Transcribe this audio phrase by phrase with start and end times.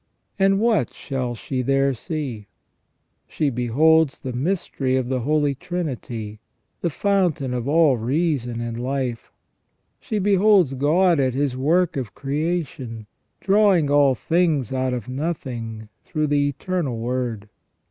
[0.39, 2.47] And what shall she there see?
[3.27, 6.39] She beholds the mystery of the Holy Trinity,
[6.81, 9.31] the fountain of all reason and life.
[9.99, 13.05] She beholds God at His work of creation,
[13.41, 17.47] drawing all things out of nothing through the Eternal Word.